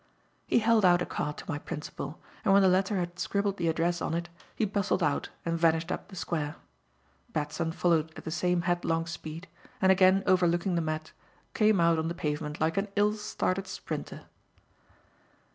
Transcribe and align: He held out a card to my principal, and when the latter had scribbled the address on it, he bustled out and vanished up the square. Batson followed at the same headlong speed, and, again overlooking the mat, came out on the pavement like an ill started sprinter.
He 0.47 0.57
held 0.57 0.83
out 0.83 1.03
a 1.03 1.05
card 1.05 1.37
to 1.37 1.45
my 1.47 1.59
principal, 1.59 2.19
and 2.43 2.51
when 2.51 2.63
the 2.63 2.67
latter 2.67 2.97
had 2.97 3.19
scribbled 3.19 3.57
the 3.57 3.67
address 3.67 4.01
on 4.01 4.15
it, 4.15 4.29
he 4.55 4.65
bustled 4.65 5.03
out 5.03 5.29
and 5.45 5.59
vanished 5.59 5.91
up 5.91 6.07
the 6.07 6.15
square. 6.15 6.55
Batson 7.33 7.71
followed 7.71 8.11
at 8.17 8.23
the 8.25 8.31
same 8.31 8.61
headlong 8.63 9.05
speed, 9.05 9.47
and, 9.79 9.91
again 9.91 10.23
overlooking 10.25 10.73
the 10.73 10.81
mat, 10.81 11.11
came 11.53 11.79
out 11.79 11.99
on 11.99 12.07
the 12.07 12.15
pavement 12.15 12.59
like 12.59 12.77
an 12.77 12.87
ill 12.95 13.13
started 13.13 13.67
sprinter. 13.67 14.23